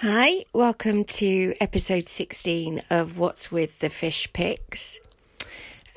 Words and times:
Hi, 0.00 0.44
welcome 0.52 1.04
to 1.04 1.54
episode 1.58 2.04
16 2.04 2.82
of 2.90 3.16
What's 3.16 3.50
with 3.50 3.78
the 3.78 3.88
Fish 3.88 4.30
Picks. 4.34 5.00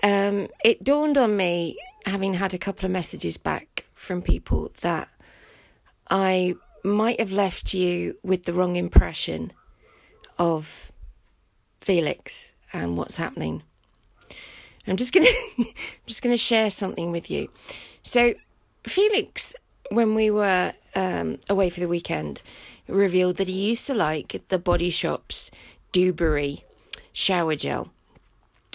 Um, 0.01 0.47
it 0.63 0.85
dawned 0.85 1.17
on 1.17 1.35
me, 1.35 1.77
having 2.05 2.35
had 2.35 2.53
a 2.53 2.57
couple 2.57 2.85
of 2.85 2.91
messages 2.91 3.35
back 3.35 3.87
from 3.93 4.21
people, 4.21 4.71
that 4.79 5.09
I 6.09 6.55
might 6.81 7.19
have 7.19 7.33
left 7.33 7.73
you 7.73 8.17
with 8.23 8.45
the 8.45 8.53
wrong 8.53 8.77
impression 8.77 9.51
of 10.37 10.93
Felix 11.81 12.53
and 12.71 12.95
what's 12.95 13.17
happening. 13.17 13.63
I'm 14.87 14.95
just 14.95 15.11
gonna 15.11 15.27
I'm 15.57 15.65
just 16.05 16.21
gonna 16.21 16.37
share 16.37 16.69
something 16.69 17.11
with 17.11 17.29
you. 17.29 17.49
So 18.01 18.33
Felix, 18.85 19.57
when 19.91 20.15
we 20.15 20.31
were 20.31 20.73
um, 20.95 21.39
away 21.49 21.69
for 21.69 21.81
the 21.81 21.89
weekend, 21.89 22.41
revealed 22.89 23.37
that 23.37 23.47
he 23.47 23.69
used 23.69 23.87
to 23.87 23.93
like 23.93 24.41
the 24.49 24.59
Body 24.59 24.89
Shop's 24.89 25.51
Dewberry 25.91 26.63
shower 27.13 27.55
gel, 27.55 27.91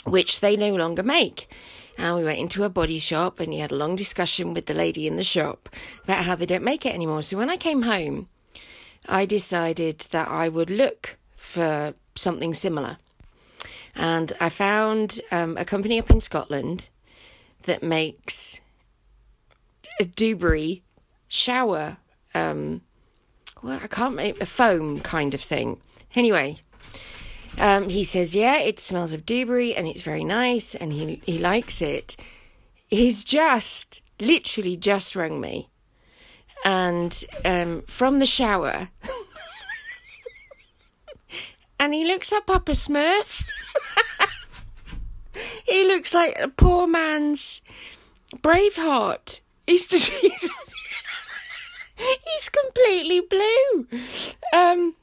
which 0.04 0.40
they 0.40 0.56
no 0.56 0.74
longer 0.74 1.02
make. 1.02 1.48
And 1.96 2.16
we 2.16 2.24
went 2.24 2.40
into 2.40 2.64
a 2.64 2.68
body 2.68 2.98
shop 2.98 3.38
and 3.38 3.52
he 3.52 3.60
had 3.60 3.70
a 3.70 3.76
long 3.76 3.94
discussion 3.94 4.52
with 4.52 4.66
the 4.66 4.74
lady 4.74 5.06
in 5.06 5.16
the 5.16 5.24
shop 5.24 5.68
about 6.02 6.24
how 6.24 6.34
they 6.34 6.46
don't 6.46 6.64
make 6.64 6.84
it 6.84 6.94
anymore. 6.94 7.22
So 7.22 7.36
when 7.36 7.50
I 7.50 7.56
came 7.56 7.82
home, 7.82 8.28
I 9.06 9.26
decided 9.26 10.00
that 10.10 10.28
I 10.28 10.48
would 10.48 10.70
look 10.70 11.16
for 11.36 11.94
something 12.14 12.54
similar. 12.54 12.98
And 13.94 14.32
I 14.40 14.48
found 14.48 15.20
um, 15.30 15.56
a 15.56 15.64
company 15.64 15.98
up 15.98 16.10
in 16.10 16.20
Scotland 16.20 16.88
that 17.62 17.82
makes 17.82 18.60
a 20.00 20.04
Dewberry 20.04 20.82
shower 21.28 21.98
um, 22.34 22.82
well, 23.64 23.80
I 23.82 23.86
can't 23.86 24.14
make 24.14 24.42
a 24.42 24.46
foam 24.46 25.00
kind 25.00 25.32
of 25.32 25.40
thing. 25.40 25.80
Anyway, 26.14 26.58
um, 27.58 27.88
he 27.88 28.04
says, 28.04 28.34
yeah, 28.34 28.58
it 28.58 28.78
smells 28.78 29.14
of 29.14 29.24
dewberry 29.24 29.74
and 29.74 29.88
it's 29.88 30.02
very 30.02 30.22
nice 30.22 30.74
and 30.74 30.92
he, 30.92 31.22
he 31.24 31.38
likes 31.38 31.80
it. 31.80 32.14
He's 32.88 33.24
just, 33.24 34.02
literally 34.20 34.76
just 34.76 35.16
rung 35.16 35.40
me. 35.40 35.70
And 36.66 37.24
um, 37.42 37.82
from 37.86 38.18
the 38.18 38.26
shower, 38.26 38.90
and 41.80 41.94
he 41.94 42.04
looks 42.04 42.34
at 42.34 42.46
Papa 42.46 42.72
Smurf. 42.72 43.44
he 45.64 45.86
looks 45.86 46.12
like 46.12 46.38
a 46.38 46.48
poor 46.48 46.86
man's 46.86 47.62
Braveheart. 48.36 49.40
He's 49.66 49.86
just, 49.86 50.12
he's, 50.12 50.50
he's 51.96 52.48
completely 52.48 53.20
blue. 53.20 53.86
Um, 54.52 54.94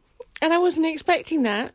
and 0.42 0.54
I 0.54 0.58
wasn't 0.58 0.88
expecting 0.88 1.44
that. 1.44 1.74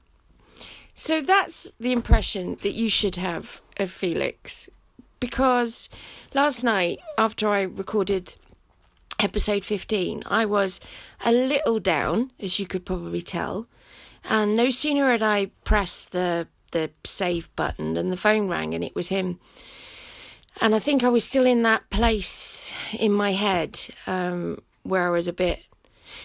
So 0.94 1.20
that's 1.20 1.72
the 1.78 1.92
impression 1.92 2.56
that 2.62 2.74
you 2.74 2.88
should 2.88 3.16
have 3.16 3.60
of 3.76 3.90
Felix. 3.90 4.68
Because 5.20 5.88
last 6.34 6.64
night, 6.64 7.00
after 7.18 7.48
I 7.48 7.62
recorded 7.62 8.36
episode 9.20 9.64
15, 9.64 10.22
I 10.26 10.44
was 10.46 10.80
a 11.24 11.32
little 11.32 11.80
down, 11.80 12.32
as 12.40 12.58
you 12.58 12.66
could 12.66 12.84
probably 12.84 13.22
tell. 13.22 13.66
And 14.24 14.56
no 14.56 14.70
sooner 14.70 15.10
had 15.10 15.22
I 15.22 15.50
pressed 15.64 16.12
the 16.12 16.48
the 16.72 16.90
save 17.04 17.54
button 17.56 17.94
than 17.94 18.10
the 18.10 18.16
phone 18.16 18.48
rang 18.48 18.74
and 18.74 18.84
it 18.84 18.94
was 18.94 19.08
him. 19.08 19.38
And 20.60 20.74
I 20.74 20.78
think 20.78 21.04
I 21.04 21.08
was 21.08 21.24
still 21.24 21.46
in 21.46 21.62
that 21.62 21.88
place 21.90 22.72
in 22.92 23.12
my 23.12 23.32
head 23.32 23.78
um, 24.06 24.62
where 24.88 25.06
I 25.06 25.10
was 25.10 25.28
a 25.28 25.32
bit. 25.32 25.64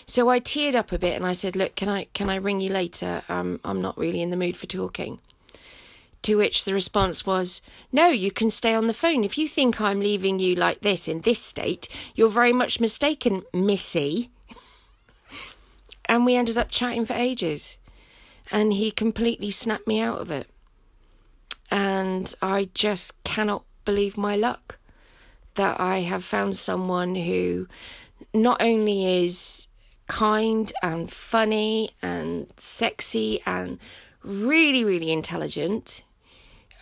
So 0.05 0.29
I 0.29 0.39
teared 0.39 0.75
up 0.75 0.91
a 0.91 0.99
bit 0.99 1.15
and 1.15 1.25
I 1.25 1.33
said, 1.33 1.55
"Look, 1.55 1.75
can 1.75 1.89
I 1.89 2.05
can 2.13 2.29
I 2.29 2.35
ring 2.35 2.61
you 2.61 2.69
later? 2.69 3.23
Um, 3.29 3.59
I'm 3.63 3.81
not 3.81 3.97
really 3.97 4.21
in 4.21 4.29
the 4.29 4.37
mood 4.37 4.57
for 4.57 4.67
talking." 4.67 5.19
To 6.23 6.35
which 6.37 6.65
the 6.65 6.73
response 6.73 7.25
was, 7.25 7.61
"No, 7.91 8.09
you 8.09 8.31
can 8.31 8.51
stay 8.51 8.75
on 8.75 8.87
the 8.87 8.93
phone. 8.93 9.23
If 9.23 9.37
you 9.37 9.47
think 9.47 9.81
I'm 9.81 9.99
leaving 9.99 10.37
you 10.39 10.53
like 10.55 10.81
this 10.81 11.07
in 11.07 11.21
this 11.21 11.41
state, 11.41 11.87
you're 12.15 12.29
very 12.29 12.53
much 12.53 12.79
mistaken, 12.79 13.43
Missy." 13.53 14.29
and 16.11 16.25
we 16.25 16.35
ended 16.35 16.57
up 16.57 16.69
chatting 16.69 17.05
for 17.05 17.13
ages, 17.13 17.77
and 18.51 18.73
he 18.73 18.91
completely 18.91 19.49
snapped 19.49 19.87
me 19.87 20.01
out 20.01 20.19
of 20.19 20.29
it. 20.29 20.47
And 21.71 22.35
I 22.41 22.67
just 22.73 23.23
cannot 23.23 23.63
believe 23.85 24.17
my 24.17 24.35
luck 24.35 24.77
that 25.55 25.79
I 25.79 25.99
have 25.99 26.25
found 26.25 26.57
someone 26.57 27.15
who 27.15 27.69
not 28.33 28.61
only 28.61 29.23
is 29.23 29.67
kind 30.07 30.73
and 30.83 31.11
funny 31.11 31.91
and 32.01 32.47
sexy 32.57 33.41
and 33.45 33.79
really, 34.23 34.83
really 34.83 35.11
intelligent, 35.11 36.03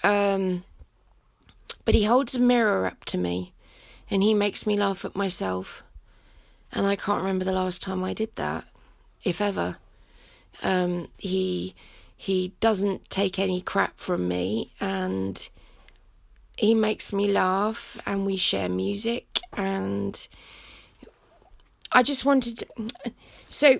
um, 0.03 0.63
but 1.85 1.95
he 1.95 2.03
holds 2.03 2.35
a 2.35 2.39
mirror 2.39 2.85
up 2.85 3.05
to 3.05 3.17
me 3.17 3.53
and 4.09 4.23
he 4.23 4.33
makes 4.33 4.65
me 4.65 4.75
laugh 4.75 5.05
at 5.05 5.15
myself. 5.15 5.83
And 6.71 6.85
I 6.85 6.95
can't 6.95 7.21
remember 7.21 7.45
the 7.45 7.51
last 7.51 7.81
time 7.81 8.03
I 8.03 8.13
did 8.13 8.35
that, 8.35 8.65
if 9.23 9.41
ever. 9.41 9.77
Um, 10.61 11.07
he 11.17 11.75
he 12.17 12.53
doesn't 12.59 13.09
take 13.09 13.39
any 13.39 13.61
crap 13.61 13.97
from 13.97 14.27
me 14.27 14.73
and 14.81 15.49
he 16.57 16.75
makes 16.75 17.13
me 17.13 17.31
laugh 17.31 17.97
and 18.05 18.25
we 18.25 18.35
share 18.35 18.67
music 18.67 19.39
and 19.53 20.27
I 21.91 22.03
just 22.03 22.25
wanted 22.25 22.59
to, 22.59 23.13
so 23.49 23.79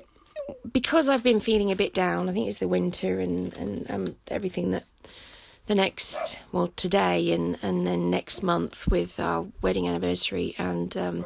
because 0.72 1.10
I've 1.10 1.24
been 1.24 1.40
feeling 1.40 1.72
a 1.72 1.76
bit 1.76 1.94
down, 1.94 2.30
I 2.30 2.34
think 2.34 2.48
it's 2.48 2.58
the 2.58 2.68
winter 2.68 3.20
and 3.20 3.56
and 3.58 3.90
um, 3.92 4.16
everything 4.28 4.72
that 4.72 4.86
the 5.68 5.76
next 5.76 6.40
well 6.52 6.74
today 6.76 7.32
and 7.32 7.58
and 7.62 7.86
then 7.86 8.10
next 8.10 8.42
month 8.42 8.88
with 8.88 9.20
our 9.20 9.48
wedding 9.62 9.88
anniversary 9.88 10.56
and 10.58 10.96
um, 10.98 11.26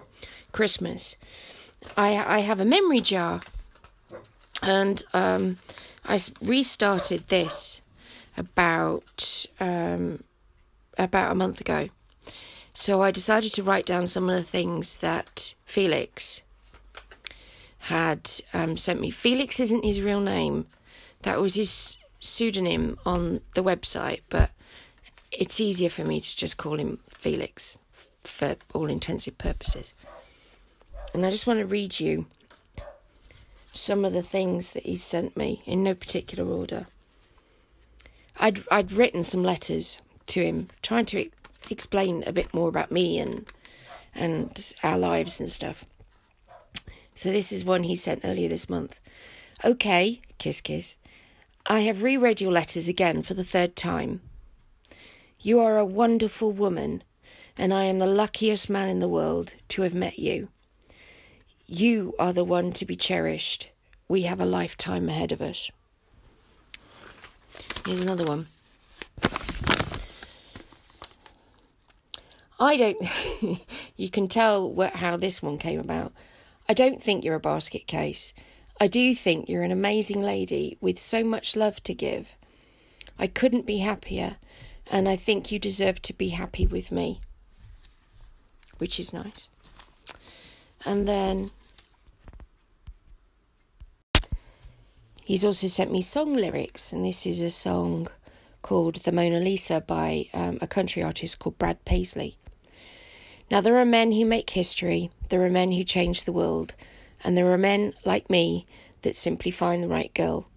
Christmas, 0.52 1.16
I 1.96 2.18
I 2.18 2.40
have 2.40 2.60
a 2.60 2.66
memory 2.66 3.02
jar, 3.02 3.42
and 4.62 5.04
um, 5.14 5.60
I 6.06 6.20
restarted 6.42 7.30
this 7.30 7.82
about 8.36 9.46
um, 9.60 10.24
about 10.98 11.32
a 11.32 11.36
month 11.36 11.62
ago. 11.62 11.90
So 12.74 13.02
I 13.02 13.12
decided 13.12 13.54
to 13.54 13.64
write 13.64 13.86
down 13.86 14.08
some 14.08 14.30
of 14.30 14.36
the 14.36 14.44
things 14.44 14.98
that 14.98 15.54
Felix 15.64 16.42
had 17.88 18.30
um, 18.54 18.78
sent 18.78 19.02
me. 19.02 19.12
Felix 19.12 19.60
isn't 19.60 19.84
his 19.84 20.02
real 20.02 20.22
name. 20.22 20.68
That 21.24 21.42
was 21.42 21.56
his 21.56 21.98
pseudonym 22.20 22.98
on 23.06 23.42
the 23.56 23.64
website, 23.64 24.22
but 24.30 24.52
it's 25.34 25.60
easier 25.60 25.90
for 25.90 26.06
me 26.06 26.22
to 26.22 26.38
just 26.38 26.58
call 26.58 26.80
him 26.80 27.00
Felix 27.10 27.78
for 28.20 28.56
all 28.74 28.90
intensive 28.90 29.38
purposes. 29.38 29.94
And 31.14 31.26
I 31.26 31.30
just 31.30 31.46
want 31.46 31.60
to 31.60 31.66
read 31.66 32.00
you 32.00 32.26
some 33.74 34.06
of 34.06 34.14
the 34.14 34.24
things 34.24 34.72
that 34.72 34.84
he 34.84 34.96
sent 34.96 35.36
me 35.36 35.62
in 35.66 35.84
no 35.84 35.94
particular 35.94 36.50
order. 36.50 36.88
I'd 38.40 38.64
I'd 38.72 38.94
written 38.94 39.24
some 39.24 39.44
letters 39.44 40.00
to 40.28 40.42
him 40.42 40.70
trying 40.82 41.06
to 41.08 41.30
explain 41.70 42.24
a 42.26 42.32
bit 42.32 42.54
more 42.54 42.70
about 42.70 42.92
me 42.92 43.20
and 43.20 43.46
and 44.16 44.74
our 44.84 44.98
lives 44.98 45.42
and 45.42 45.50
stuff. 45.50 45.86
So 47.16 47.32
this 47.32 47.52
is 47.52 47.64
one 47.64 47.84
he 47.84 47.96
sent 47.96 48.22
earlier 48.24 48.50
this 48.50 48.70
month. 48.70 49.00
Okay, 49.64 50.22
kiss 50.38 50.62
kiss. 50.62 50.96
I 51.66 51.82
have 51.82 52.02
reread 52.02 52.42
your 52.42 52.52
letters 52.52 52.88
again 52.88 53.24
for 53.24 53.34
the 53.34 53.44
third 53.44 53.76
time. 53.76 54.22
You 55.40 55.60
are 55.60 55.78
a 55.78 55.86
wonderful 55.86 56.52
woman, 56.52 57.04
and 57.58 57.74
I 57.74 57.86
am 57.86 58.00
the 58.00 58.08
luckiest 58.08 58.70
man 58.70 58.90
in 58.90 59.00
the 59.00 59.08
world 59.08 59.54
to 59.70 59.84
have 59.84 59.94
met 59.94 60.20
you. 60.20 60.50
You 61.66 62.14
are 62.20 62.34
the 62.34 62.44
one 62.44 62.74
to 62.74 62.86
be 62.86 62.96
cherished. 62.96 63.70
We 64.08 64.24
have 64.24 64.42
a 64.42 64.46
lifetime 64.46 65.08
ahead 65.08 65.32
of 65.32 65.42
us. 65.42 65.72
Here's 67.86 68.02
another 68.02 68.26
one. 68.26 68.48
I 72.60 72.78
don't. 72.78 73.62
you 73.98 74.10
can 74.10 74.28
tell 74.28 74.72
what, 74.72 74.94
how 74.94 75.18
this 75.18 75.42
one 75.42 75.58
came 75.58 75.80
about. 75.80 76.14
I 76.74 76.76
don't 76.76 77.04
think 77.04 77.24
you're 77.24 77.36
a 77.36 77.40
basket 77.40 77.86
case. 77.86 78.34
I 78.82 78.88
do 78.88 79.14
think 79.14 79.48
you're 79.48 79.62
an 79.62 79.72
amazing 79.72 80.24
lady 80.24 80.76
with 80.82 80.98
so 80.98 81.24
much 81.24 81.56
love 81.56 81.84
to 81.84 81.94
give. 81.94 82.36
I 83.20 83.28
couldn't 83.28 83.68
be 83.68 83.78
happier, 83.78 84.38
and 84.90 85.08
I 85.08 85.16
think 85.16 85.52
you 85.52 85.60
deserve 85.60 86.02
to 86.02 86.14
be 86.14 86.30
happy 86.30 86.66
with 86.66 86.92
me, 86.92 87.22
which 88.80 89.00
is 89.00 89.14
nice. 89.14 89.48
And 90.84 91.08
then 91.08 91.52
he's 95.24 95.46
also 95.46 95.68
sent 95.68 95.92
me 95.92 96.02
song 96.02 96.36
lyrics, 96.36 96.92
and 96.92 97.06
this 97.06 97.28
is 97.28 97.40
a 97.40 97.52
song 97.52 98.08
called 98.64 98.96
The 98.96 99.12
Mona 99.12 99.40
Lisa 99.40 99.80
by 99.80 100.26
um, 100.34 100.58
a 100.60 100.66
country 100.66 101.04
artist 101.04 101.38
called 101.38 101.60
Brad 101.60 101.86
Paisley. 101.86 102.36
Now, 103.52 103.62
there 103.62 103.78
are 103.78 103.86
men 103.86 104.12
who 104.12 104.26
make 104.26 104.50
history, 104.50 105.12
there 105.34 105.44
are 105.44 105.50
men 105.50 105.72
who 105.72 105.84
change 105.84 106.26
the 106.26 106.32
world, 106.32 106.76
and 107.24 107.36
there 107.36 107.52
are 107.52 107.58
men 107.58 107.92
like 108.06 108.30
me 108.30 108.68
that 109.02 109.16
simply 109.16 109.50
find 109.50 109.82
the 109.82 109.88
right 109.88 110.14
girl. 110.14 110.48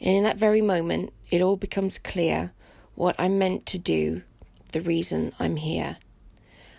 And 0.00 0.14
in 0.14 0.22
that 0.22 0.36
very 0.36 0.60
moment, 0.60 1.12
it 1.28 1.42
all 1.42 1.56
becomes 1.56 1.98
clear 1.98 2.52
what 2.94 3.16
I'm 3.18 3.36
meant 3.36 3.66
to 3.66 3.78
do, 3.78 4.22
the 4.70 4.80
reason 4.80 5.32
I'm 5.40 5.56
here. 5.56 5.96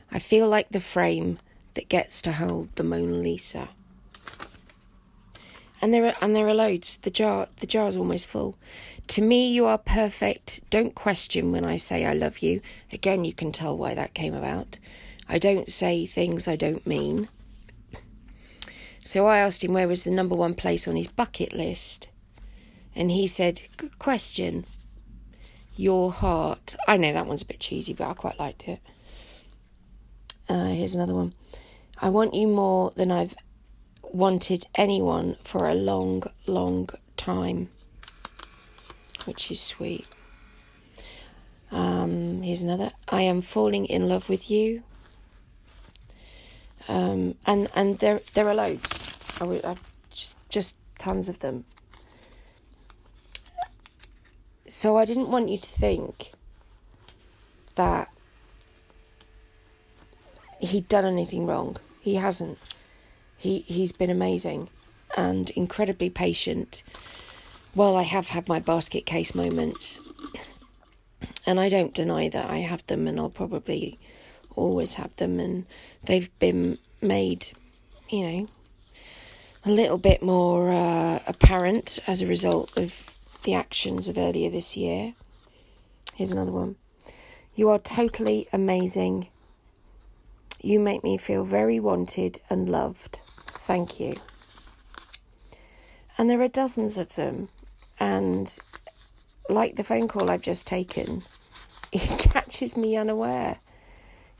I 0.09 0.19
feel 0.19 0.47
like 0.47 0.69
the 0.69 0.79
frame 0.79 1.39
that 1.73 1.89
gets 1.89 2.21
to 2.21 2.31
hold 2.31 2.73
the 2.77 2.85
Mona 2.85 3.17
Lisa. 3.17 3.67
And 5.81 5.93
there 5.93 6.05
are 6.05 6.15
and 6.21 6.33
there 6.33 6.47
are 6.47 6.53
loads. 6.53 6.95
The 6.95 7.11
jar 7.11 7.49
the 7.57 7.67
jar 7.67 7.89
is 7.89 7.97
almost 7.97 8.25
full. 8.25 8.57
To 9.07 9.21
me 9.21 9.51
you 9.51 9.65
are 9.65 9.77
perfect. 9.77 10.61
Don't 10.69 10.95
question 10.95 11.51
when 11.51 11.65
I 11.65 11.75
say 11.75 12.05
I 12.05 12.13
love 12.13 12.39
you. 12.39 12.61
Again 12.93 13.25
you 13.25 13.33
can 13.33 13.51
tell 13.51 13.77
why 13.77 13.95
that 13.95 14.13
came 14.13 14.33
about. 14.33 14.79
I 15.29 15.39
don't 15.39 15.67
say 15.69 16.05
things 16.05 16.47
I 16.47 16.55
don't 16.55 16.85
mean. 16.87 17.27
So 19.03 19.25
I 19.25 19.37
asked 19.37 19.63
him 19.63 19.73
where 19.73 19.87
was 19.87 20.03
the 20.03 20.11
number 20.11 20.35
one 20.35 20.53
place 20.53 20.87
on 20.87 20.95
his 20.95 21.07
bucket 21.07 21.53
list. 21.53 22.09
And 22.95 23.11
he 23.11 23.27
said, 23.27 23.61
Good 23.77 23.99
question. 23.99 24.65
Your 25.75 26.11
heart. 26.11 26.75
I 26.87 26.97
know 26.97 27.13
that 27.13 27.27
one's 27.27 27.43
a 27.43 27.45
bit 27.45 27.59
cheesy, 27.59 27.93
but 27.93 28.09
I 28.09 28.13
quite 28.13 28.39
liked 28.39 28.67
it. 28.67 28.79
Uh, 30.49 30.69
here's 30.69 30.95
another 30.95 31.13
one. 31.13 31.33
I 32.01 32.09
want 32.09 32.33
you 32.33 32.47
more 32.47 32.91
than 32.95 33.11
I've 33.11 33.35
wanted 34.03 34.65
anyone 34.75 35.35
for 35.43 35.67
a 35.67 35.73
long, 35.75 36.23
long 36.45 36.89
time, 37.15 37.69
which 39.25 39.51
is 39.51 39.59
sweet. 39.59 40.07
Um, 41.71 42.41
here's 42.41 42.61
another. 42.61 42.91
I 43.09 43.21
am 43.21 43.41
falling 43.41 43.85
in 43.85 44.07
love 44.07 44.29
with 44.29 44.49
you. 44.49 44.83
Um, 46.87 47.35
and 47.45 47.69
and 47.75 47.99
there 47.99 48.21
there 48.33 48.47
are 48.47 48.55
loads. 48.55 49.37
I 49.41 49.43
would 49.43 49.65
I 49.65 49.75
just, 50.09 50.37
just 50.49 50.75
tons 50.97 51.29
of 51.29 51.39
them. 51.39 51.65
So 54.67 54.97
I 54.97 55.05
didn't 55.05 55.29
want 55.29 55.49
you 55.49 55.57
to 55.57 55.69
think 55.69 56.31
that 57.75 58.09
he'd 60.59 60.87
done 60.87 61.05
anything 61.05 61.45
wrong. 61.45 61.77
He 62.01 62.15
hasn't. 62.15 62.57
He 63.37 63.59
he's 63.59 63.91
been 63.91 64.09
amazing 64.09 64.69
and 65.15 65.49
incredibly 65.51 66.09
patient. 66.09 66.83
Well, 67.75 67.95
I 67.95 68.03
have 68.03 68.29
had 68.29 68.47
my 68.47 68.59
basket 68.59 69.05
case 69.05 69.35
moments, 69.35 69.99
and 71.45 71.59
I 71.59 71.69
don't 71.69 71.93
deny 71.93 72.27
that 72.29 72.49
I 72.49 72.57
have 72.57 72.85
them, 72.87 73.07
and 73.07 73.19
I'll 73.19 73.29
probably 73.29 73.99
always 74.57 74.95
have 74.95 75.15
them, 75.15 75.39
and 75.39 75.65
they've 76.03 76.29
been 76.39 76.77
made, 77.01 77.47
you 78.09 78.23
know, 78.23 78.47
a 79.65 79.71
little 79.71 79.97
bit 79.97 80.21
more 80.21 80.71
uh, 80.71 81.19
apparent 81.27 81.99
as 82.07 82.21
a 82.21 82.27
result 82.27 82.77
of 82.77 83.11
the 83.43 83.53
actions 83.53 84.09
of 84.09 84.17
earlier 84.17 84.49
this 84.49 84.75
year. 84.75 85.13
Here's 86.15 86.31
another 86.31 86.51
one. 86.51 86.75
You 87.55 87.69
are 87.69 87.79
totally 87.79 88.47
amazing. 88.51 89.29
You 90.61 90.79
make 90.79 91.03
me 91.03 91.17
feel 91.17 91.43
very 91.45 91.79
wanted 91.79 92.39
and 92.49 92.69
loved. 92.69 93.19
Thank 93.47 93.99
you. 93.99 94.15
And 96.17 96.29
there 96.29 96.41
are 96.41 96.47
dozens 96.47 96.97
of 96.97 97.15
them. 97.15 97.49
And 97.99 98.57
like 99.49 99.75
the 99.75 99.83
phone 99.83 100.07
call 100.07 100.29
I've 100.29 100.41
just 100.41 100.67
taken, 100.67 101.23
it 101.91 102.19
catches 102.19 102.75
me 102.75 102.95
unaware. 102.95 103.59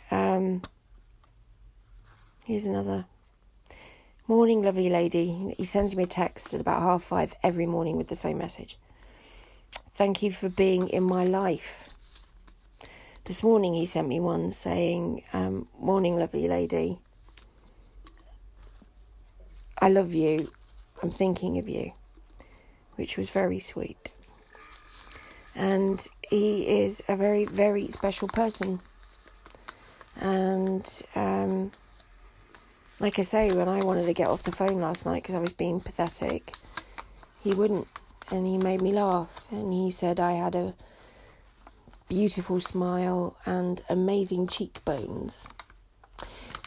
Um, 0.10 0.62
here's 2.46 2.66
another. 2.66 3.06
Morning, 4.28 4.62
lovely 4.62 4.90
lady. 4.90 5.54
He 5.58 5.64
sends 5.64 5.96
me 5.96 6.04
a 6.04 6.08
text 6.08 6.54
at 6.54 6.62
about 6.62 6.82
half 6.82 7.04
five 7.04 7.34
every 7.44 7.66
morning 7.66 7.98
with 7.98 8.08
the 8.08 8.16
same 8.16 8.38
message. 8.38 8.78
Thank 9.94 10.22
you 10.22 10.32
for 10.32 10.50
being 10.50 10.90
in 10.90 11.04
my 11.04 11.26
life. 11.26 11.90
This 13.26 13.44
morning 13.44 13.74
he 13.74 13.86
sent 13.86 14.08
me 14.08 14.20
one 14.20 14.52
saying, 14.52 15.24
um, 15.34 15.68
Morning, 15.80 16.18
lovely 16.18 16.48
lady. 16.48 17.00
I 19.82 19.90
love 19.90 20.14
you. 20.14 20.52
I'm 21.04 21.12
thinking 21.12 21.58
of 21.58 21.68
you, 21.68 21.92
which 22.96 23.18
was 23.18 23.30
very 23.30 23.60
sweet. 23.60 24.12
And 25.56 26.08
he 26.30 26.82
is 26.82 27.04
a 27.08 27.16
very, 27.16 27.46
very 27.46 27.88
special 27.90 28.28
person. 28.28 28.80
And 30.20 31.02
um, 31.16 31.72
like 33.00 33.20
I 33.20 33.22
say, 33.22 33.52
when 33.52 33.70
I 33.70 33.84
wanted 33.84 34.06
to 34.06 34.14
get 34.14 34.28
off 34.28 34.44
the 34.44 34.52
phone 34.52 34.82
last 34.82 35.06
night 35.06 35.24
because 35.24 35.36
I 35.36 35.40
was 35.40 35.54
being 35.54 35.80
pathetic, 35.80 36.54
he 37.42 37.54
wouldn't. 37.54 37.88
And 38.30 38.46
he 38.46 38.58
made 38.58 38.82
me 38.82 38.92
laugh. 38.92 39.48
And 39.52 39.72
he 39.72 39.90
said 39.90 40.20
I 40.20 40.34
had 40.34 40.56
a 40.56 40.74
beautiful 42.10 42.60
smile 42.60 43.38
and 43.46 43.82
amazing 43.90 44.48
cheekbones. 44.48 45.50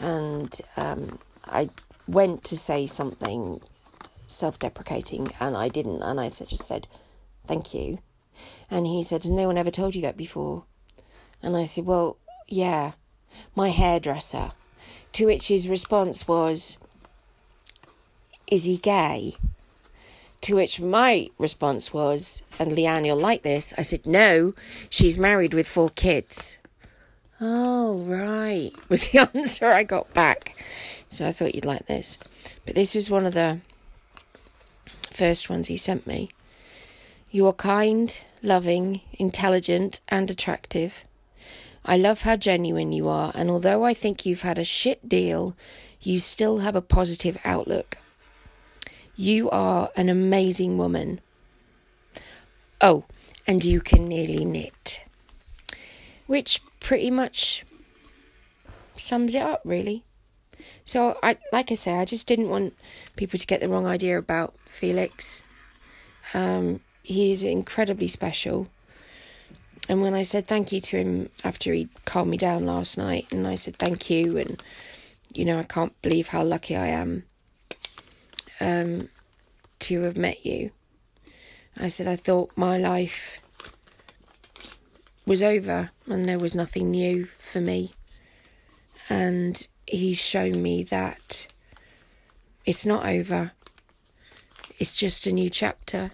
And 0.01 0.59
um, 0.77 1.19
I 1.45 1.71
went 2.07 2.45
to 2.45 2.57
say 2.57 2.87
something 2.87 3.61
self 4.27 4.59
deprecating 4.59 5.29
and 5.41 5.57
I 5.57 5.69
didn't. 5.69 6.03
And 6.03 6.21
I 6.21 6.29
just 6.29 6.65
said, 6.65 6.89
Thank 7.47 7.75
you. 7.75 7.99
And 8.71 8.87
he 8.87 9.03
said, 9.03 9.25
Has 9.25 9.33
no 9.33 9.49
one 9.49 9.59
ever 9.59 9.71
told 9.71 9.95
you 9.95 10.03
that 10.03 10.17
before? 10.17 10.65
And 11.43 11.57
I 11.57 11.65
said, 11.65 11.85
Well, 11.85 12.17
yeah, 12.47 12.93
my 13.55 13.71
hairdresser. 13.71 14.53
To 15.13 15.27
which 15.27 15.49
his 15.49 15.69
response 15.69 16.29
was, 16.29 16.79
Is 18.51 18.65
he 18.65 18.77
gay? 18.77 19.35
To 20.43 20.57
which 20.57 20.81
my 20.81 21.29
response 21.39 21.93
was, 21.93 22.43
and 22.59 22.73
Leanne, 22.73 23.07
you'll 23.07 23.17
like 23.17 23.43
this. 23.43 23.75
I 23.77 23.83
said, 23.83 24.07
No, 24.07 24.55
she's 24.89 25.19
married 25.19 25.53
with 25.53 25.69
four 25.69 25.91
kids. 25.91 26.59
Oh, 27.41 27.99
right, 27.99 28.73
was 28.89 29.09
the 29.09 29.31
answer 29.35 29.67
I 29.67 29.83
got 29.83 30.13
back. 30.15 30.57
So 31.09 31.27
I 31.27 31.33
thought 31.33 31.55
you'd 31.55 31.65
like 31.65 31.87
this. 31.87 32.19
But 32.65 32.75
this 32.75 32.95
was 32.95 33.11
one 33.11 33.27
of 33.27 33.35
the 33.35 33.61
first 35.11 35.51
ones 35.51 35.69
he 35.69 35.77
sent 35.77 36.07
me. 36.07 36.31
You 37.31 37.47
are 37.47 37.53
kind, 37.53 38.23
loving, 38.43 39.03
intelligent, 39.13 40.01
and 40.09 40.31
attractive. 40.31 41.05
I 41.85 41.97
love 41.97 42.23
how 42.23 42.37
genuine 42.37 42.93
you 42.93 43.09
are, 43.09 43.33
and 43.35 43.51
although 43.51 43.85
I 43.85 43.95
think 43.95 44.27
you've 44.27 44.43
had 44.43 44.59
a 44.59 44.65
shit 44.65 45.09
deal, 45.09 45.57
you 46.01 46.19
still 46.19 46.59
have 46.59 46.77
a 46.77 46.83
positive 46.83 47.39
outlook. 47.45 47.99
You 49.17 49.51
are 49.51 49.91
an 49.97 50.09
amazing 50.09 50.79
woman. 50.79 51.21
Oh, 52.81 53.05
and 53.47 53.65
you 53.65 53.81
can 53.81 54.05
nearly 54.07 54.45
knit. 54.45 55.03
Which 56.27 56.61
pretty 56.81 57.11
much 57.11 57.65
sums 58.97 59.35
it 59.35 59.43
up, 59.43 59.63
really. 59.65 60.05
So, 60.85 61.19
I 61.23 61.39
like 61.53 61.73
I 61.73 61.75
say, 61.75 61.95
I 61.95 62.05
just 62.05 62.27
didn't 62.27 62.49
want 62.49 62.75
people 63.17 63.39
to 63.39 63.47
get 63.47 63.61
the 63.61 63.69
wrong 63.69 63.87
idea 63.87 64.19
about 64.19 64.55
Felix. 64.65 65.43
Um, 66.33 66.81
is 67.05 67.43
incredibly 67.43 68.09
special. 68.09 68.69
And 69.91 70.03
when 70.03 70.15
I 70.15 70.23
said 70.23 70.47
thank 70.47 70.71
you 70.71 70.81
to 70.83 70.99
him 70.99 71.31
after 71.43 71.73
he 71.73 71.89
calmed 72.05 72.31
me 72.31 72.37
down 72.37 72.65
last 72.65 72.97
night, 72.97 73.27
and 73.33 73.45
I 73.45 73.57
said 73.57 73.75
thank 73.75 74.09
you, 74.09 74.39
and 74.39 74.63
you 75.35 75.45
know, 75.45 75.59
I 75.59 75.65
can't 75.65 76.01
believe 76.01 76.29
how 76.29 76.45
lucky 76.45 76.77
I 76.77 76.87
am 76.87 77.25
um, 78.61 79.09
to 79.81 80.03
have 80.03 80.17
met 80.17 80.47
you. 80.47 80.71
I 81.77 81.89
said, 81.89 82.07
I 82.07 82.15
thought 82.15 82.53
my 82.55 82.79
life 82.79 83.41
was 85.27 85.43
over 85.43 85.91
and 86.07 86.25
there 86.25 86.39
was 86.39 86.55
nothing 86.55 86.93
new 86.93 87.25
for 87.25 87.61
me. 87.61 87.91
And 89.09 89.67
he's 89.87 90.21
shown 90.21 90.63
me 90.63 90.85
that 90.85 91.49
it's 92.65 92.87
not 92.87 93.07
over, 93.07 93.51
it's 94.79 94.97
just 94.97 95.27
a 95.27 95.33
new 95.33 95.51
chapter. 95.51 96.13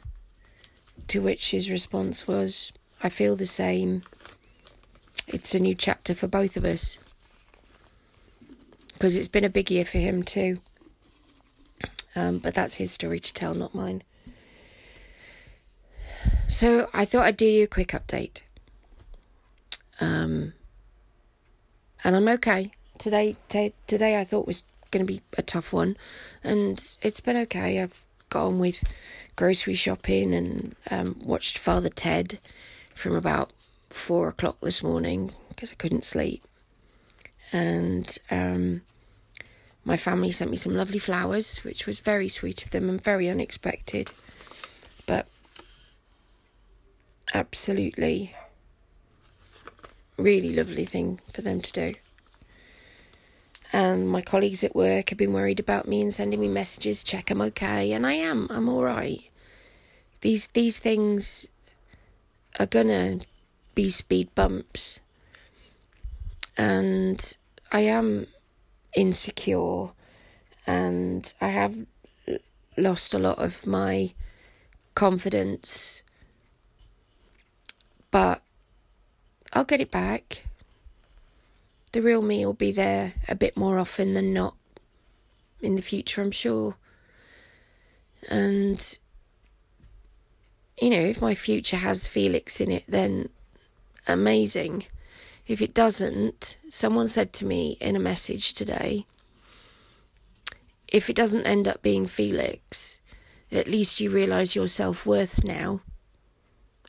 To 1.09 1.21
which 1.21 1.51
his 1.51 1.71
response 1.71 2.27
was, 2.27 2.73
I 3.03 3.09
feel 3.09 3.37
the 3.37 3.47
same. 3.47 4.03
It's 5.27 5.55
a 5.55 5.61
new 5.61 5.75
chapter 5.75 6.15
for 6.15 6.29
both 6.29 6.57
of 6.57 6.65
us. 6.65 6.99
Because 8.93 9.17
it's 9.17 9.29
been 9.29 9.45
a 9.45 9.51
big 9.51 9.71
year 9.71 9.85
for 9.85 9.99
him 9.99 10.23
too. 10.23 10.61
Um, 12.15 12.39
but 12.39 12.55
that's 12.55 12.77
his 12.77 12.93
story 12.93 13.21
to 13.21 13.33
tell, 13.35 13.55
not 13.55 13.75
mine. 13.75 14.03
So 16.49 16.89
I 16.95 17.05
thought 17.05 17.27
I'd 17.27 17.37
do 17.37 17.45
you 17.45 17.65
a 17.65 17.69
quick 17.69 17.89
update. 17.89 18.43
Um, 20.01 20.55
and 22.05 22.17
I'm 22.17 22.29
okay. 22.29 22.73
Today, 22.99 23.37
t- 23.49 23.75
today 23.87 24.19
I 24.19 24.25
thought 24.25 24.47
was 24.47 24.63
going 24.91 25.07
to 25.07 25.13
be 25.13 25.21
a 25.37 25.43
tough 25.43 25.73
one, 25.73 25.97
and 26.43 26.83
it's 27.03 27.21
been 27.21 27.37
okay. 27.37 27.83
I've 27.83 28.03
on 28.35 28.59
with 28.59 28.85
grocery 29.35 29.75
shopping 29.75 30.35
and 30.35 30.77
um, 30.91 31.17
watched 31.25 31.59
Father 31.59 31.89
Ted 31.89 32.39
from 32.97 33.15
about 33.15 33.53
four 33.91 34.29
o'clock 34.29 34.57
this 34.61 34.83
morning 34.83 35.33
because 35.49 35.71
I 35.71 35.77
couldn't 35.77 36.03
sleep. 36.03 36.43
And 37.53 38.19
um, 38.31 38.83
My 39.87 39.97
family 39.97 40.33
sent 40.33 40.51
me 40.51 40.57
some 40.57 40.75
lovely 40.75 40.99
flowers, 40.99 41.59
which 41.59 41.87
was 41.87 42.01
very 42.01 42.29
sweet 42.29 42.65
of 42.65 42.71
them 42.71 42.89
and 42.89 43.01
very 43.01 43.29
unexpected. 43.29 44.11
But 45.07 45.29
absolutely 47.33 48.35
really 50.19 50.53
lovely 50.53 50.85
thing 50.87 51.21
for 51.33 51.43
them 51.43 51.61
to 51.61 51.73
do. 51.73 51.93
And 53.73 54.09
my 54.09 54.23
colleagues 54.23 54.65
at 54.65 54.75
work 54.75 55.11
have 55.11 55.19
been 55.19 55.33
worried 55.33 55.61
about 55.61 55.87
me 55.87 56.03
and 56.03 56.13
sending 56.13 56.41
me 56.41 56.49
messages, 56.49 57.05
check 57.05 57.31
I'm 57.31 57.41
okay, 57.43 57.93
and 57.93 58.05
I 58.05 58.15
am. 58.15 58.49
I'm 58.51 58.69
all 58.69 58.83
right. 58.83 59.21
These 60.23 60.49
these 60.49 60.79
things 60.81 61.49
are 62.59 62.67
gonna 62.67 63.21
be 63.75 63.91
speed 63.91 64.35
bumps, 64.35 65.01
and 66.57 67.37
I 67.71 67.81
am 67.81 68.27
insecure, 68.95 69.91
and 70.67 71.33
I 71.41 71.49
have 71.49 71.87
lost 72.77 73.15
a 73.15 73.19
lot 73.19 73.39
of 73.39 73.67
my 73.67 74.15
confidence, 74.95 76.03
but 78.11 78.43
I'll 79.53 79.65
get 79.65 79.81
it 79.81 79.91
back. 79.91 80.47
The 81.93 82.03
real 82.03 82.23
me 82.23 82.45
will 82.45 82.53
be 82.53 82.73
there 82.73 83.15
a 83.29 83.35
bit 83.35 83.57
more 83.57 83.79
often 83.79 84.15
than 84.15 84.33
not 84.33 84.55
in 85.61 85.77
the 85.77 85.83
future, 85.83 86.21
I'm 86.23 86.31
sure. 86.31 86.77
And, 88.29 88.99
you 90.79 90.91
know, 90.91 91.01
if 91.01 91.21
my 91.21 91.35
future 91.35 91.77
has 91.77 92.07
Felix 92.07 92.61
in 92.61 92.71
it, 92.71 92.85
then 92.87 93.31
amazing. 94.07 94.85
If 95.47 95.63
it 95.63 95.75
doesn't, 95.75 96.59
someone 96.69 97.09
said 97.09 97.33
to 97.35 97.47
me 97.47 97.79
in 97.81 97.97
a 97.97 98.01
message 98.01 98.55
today, 98.55 99.07
if 100.89 101.09
it 101.09 101.17
doesn't 101.17 101.47
end 101.47 101.67
up 101.67 101.83
being 101.83 102.07
Felix, 102.07 103.01
at 103.51 103.69
least 103.69 104.01
you 104.01 104.11
realise 104.11 104.55
your 104.55 104.69
self 104.69 105.07
worth 105.07 105.45
now 105.45 105.81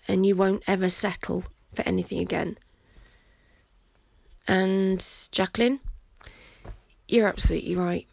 and 0.08 0.26
you 0.26 0.36
won't 0.36 0.64
ever 0.68 0.90
settle 0.90 1.46
for 1.74 1.84
anything 1.84 2.20
again. 2.20 2.58
And 4.48 5.06
Jacqueline, 5.32 5.80
you're 7.08 7.28
absolutely 7.28 7.76
right. 7.76 8.08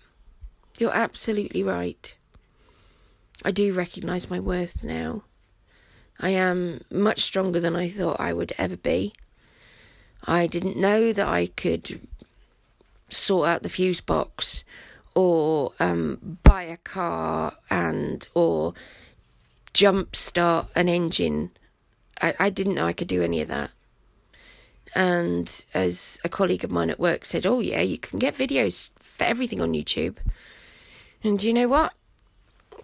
You're 0.78 0.94
absolutely 0.94 1.62
right. 1.62 2.16
I 3.44 3.50
do 3.50 3.72
recognise 3.72 4.28
my 4.28 4.40
worth 4.40 4.82
now. 4.82 5.22
I 6.20 6.30
am 6.30 6.82
much 6.90 7.20
stronger 7.20 7.60
than 7.60 7.76
I 7.76 7.88
thought 7.88 8.20
I 8.20 8.32
would 8.32 8.52
ever 8.58 8.76
be. 8.76 9.12
I 10.24 10.46
didn't 10.46 10.76
know 10.76 11.12
that 11.12 11.28
I 11.28 11.46
could 11.46 12.00
sort 13.10 13.48
out 13.48 13.62
the 13.62 13.68
fuse 13.68 14.00
box 14.00 14.64
or 15.14 15.72
um, 15.78 16.38
buy 16.42 16.62
a 16.62 16.78
car 16.78 17.54
and 17.70 18.26
or 18.34 18.74
jump 19.72 20.16
start 20.16 20.68
an 20.74 20.88
engine 20.88 21.50
I, 22.20 22.34
I 22.38 22.50
didn't 22.50 22.74
know 22.74 22.86
I 22.86 22.92
could 22.92 23.08
do 23.08 23.22
any 23.22 23.40
of 23.40 23.48
that. 23.48 23.70
And 24.94 25.64
as 25.74 26.20
a 26.24 26.28
colleague 26.28 26.64
of 26.64 26.70
mine 26.70 26.90
at 26.90 27.00
work 27.00 27.24
said, 27.24 27.46
Oh, 27.46 27.60
yeah, 27.60 27.80
you 27.80 27.98
can 27.98 28.18
get 28.18 28.36
videos 28.36 28.90
for 28.96 29.24
everything 29.24 29.60
on 29.60 29.72
YouTube. 29.72 30.16
And 31.22 31.38
do 31.38 31.46
you 31.46 31.52
know 31.52 31.68
what? 31.68 31.92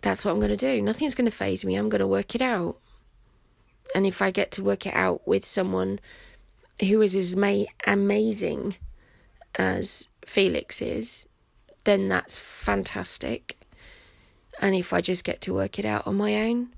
That's 0.02 0.24
what 0.24 0.32
I'm 0.32 0.38
going 0.40 0.50
to 0.50 0.56
do. 0.56 0.82
Nothing's 0.82 1.14
going 1.14 1.30
to 1.30 1.36
faze 1.36 1.64
me. 1.64 1.76
I'm 1.76 1.88
going 1.88 2.00
to 2.00 2.06
work 2.06 2.34
it 2.34 2.42
out. 2.42 2.78
And 3.94 4.06
if 4.06 4.22
I 4.22 4.30
get 4.30 4.50
to 4.52 4.62
work 4.62 4.86
it 4.86 4.94
out 4.94 5.26
with 5.26 5.44
someone 5.44 6.00
who 6.80 7.02
is 7.02 7.14
as 7.14 7.36
ma- 7.36 7.64
amazing 7.86 8.76
as 9.56 10.08
Felix 10.24 10.80
is, 10.80 11.26
then 11.84 12.08
that's 12.08 12.38
fantastic. 12.38 13.56
And 14.60 14.74
if 14.74 14.92
I 14.92 15.00
just 15.00 15.24
get 15.24 15.40
to 15.42 15.54
work 15.54 15.78
it 15.78 15.84
out 15.84 16.06
on 16.06 16.16
my 16.16 16.34
own, 16.48 16.70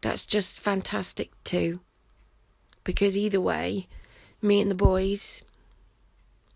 that's 0.00 0.26
just 0.26 0.60
fantastic 0.60 1.30
too. 1.44 1.80
Because 2.84 3.16
either 3.16 3.40
way, 3.40 3.86
me 4.42 4.60
and 4.60 4.70
the 4.70 4.74
boys, 4.74 5.42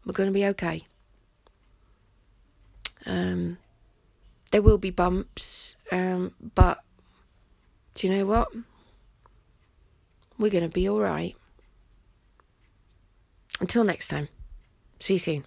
we're 0.04 0.12
going 0.12 0.28
to 0.28 0.32
be 0.32 0.46
okay. 0.46 0.86
Um, 3.06 3.58
there 4.50 4.62
will 4.62 4.78
be 4.78 4.90
bumps, 4.90 5.76
um, 5.92 6.32
but 6.54 6.78
do 7.94 8.06
you 8.06 8.14
know 8.14 8.26
what? 8.26 8.48
We're 10.38 10.50
going 10.50 10.64
to 10.64 10.70
be 10.70 10.88
alright. 10.88 11.36
Until 13.60 13.84
next 13.84 14.08
time, 14.08 14.28
see 14.98 15.14
you 15.14 15.18
soon. 15.18 15.44